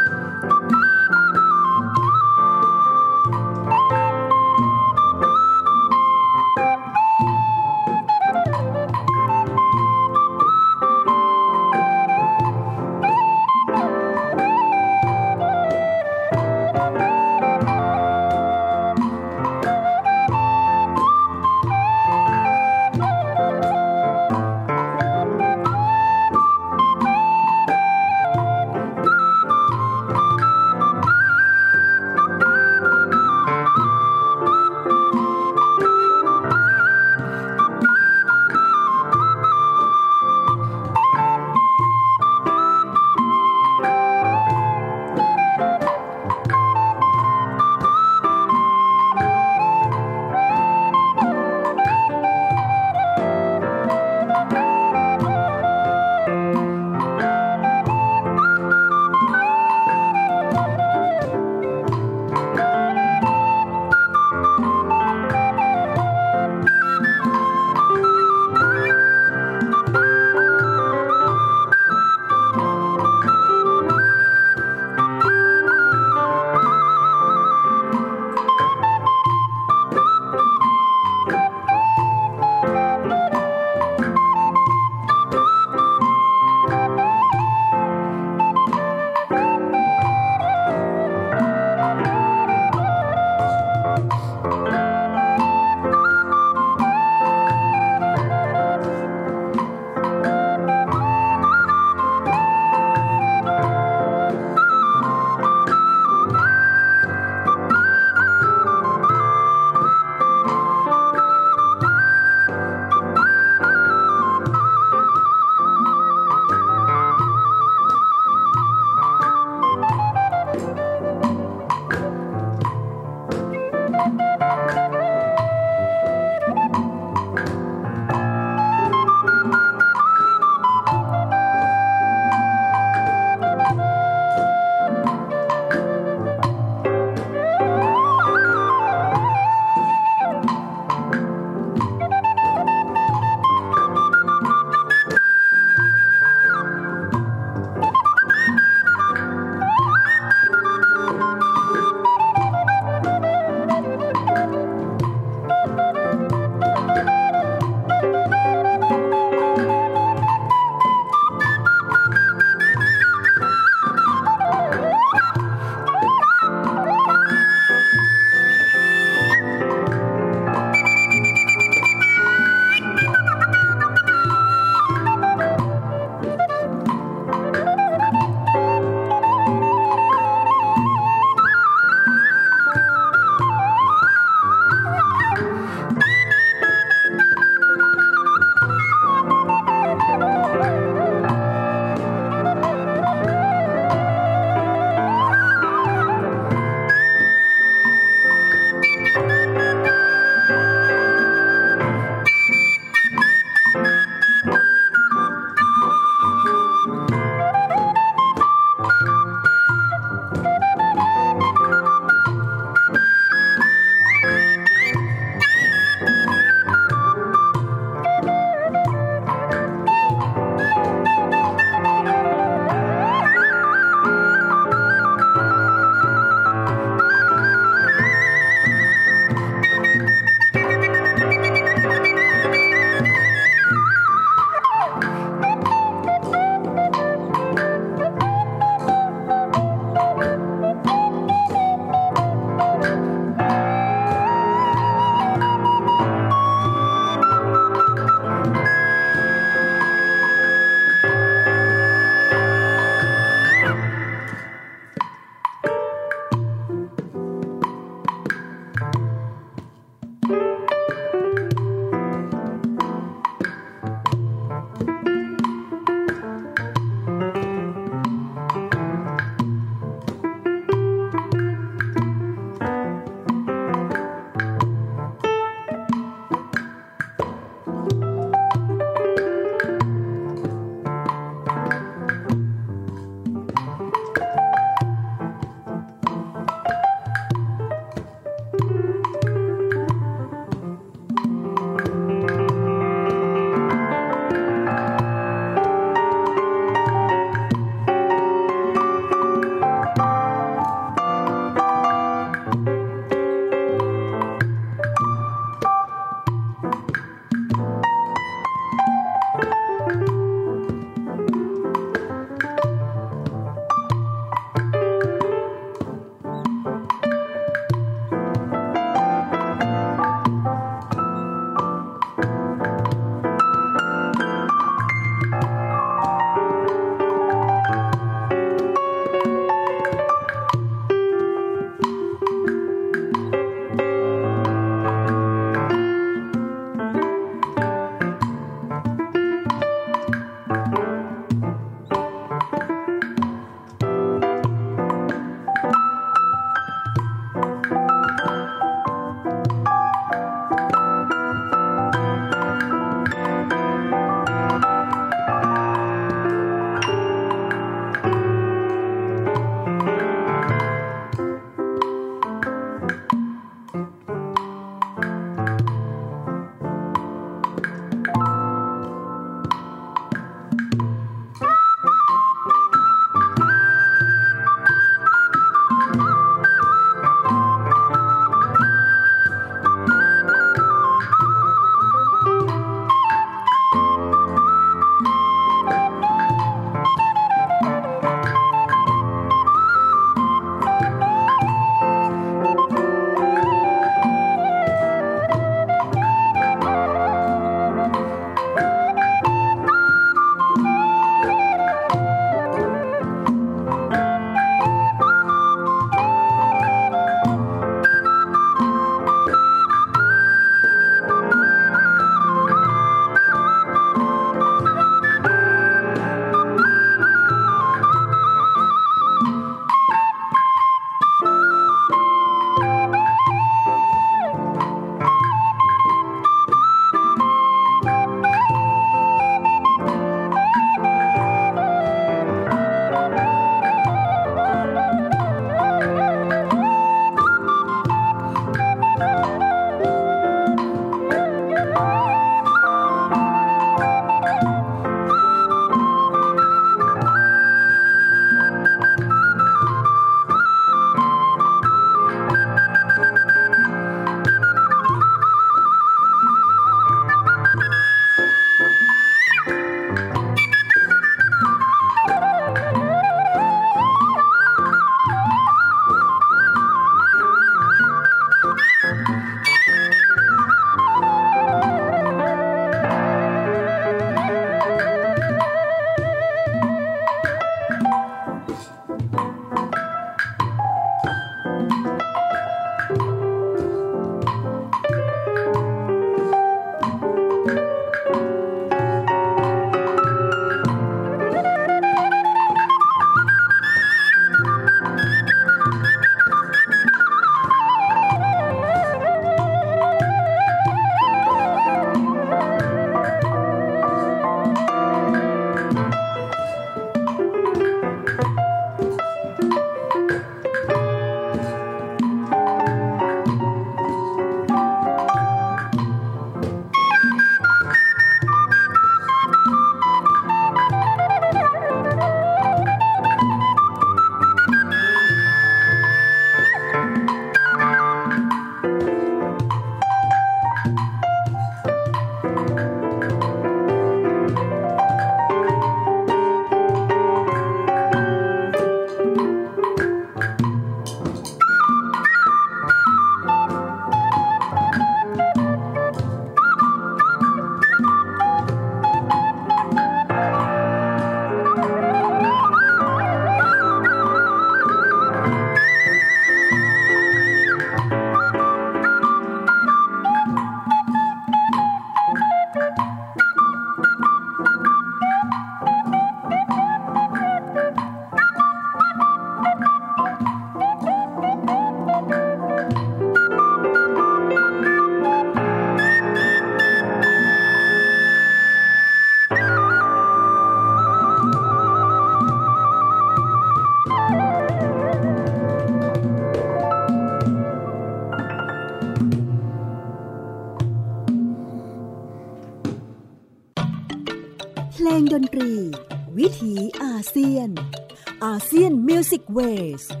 [599.37, 600.00] ง